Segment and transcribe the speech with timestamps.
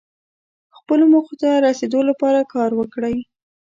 [0.77, 3.17] خپلو موخو ته رسیدو لپاره کار وکړئ.